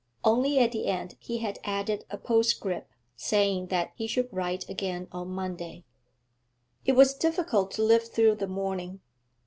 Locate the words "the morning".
8.37-9.01